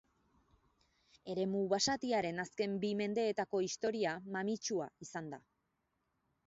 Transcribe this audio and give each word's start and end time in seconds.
Eremu 1.33 1.61
basatiaren 1.73 2.43
azken 2.45 2.73
bi 2.85 2.91
mendeetako 3.03 3.63
historia 3.69 4.19
mamitsua 4.39 4.91
izan 5.09 5.33
da. 5.37 5.45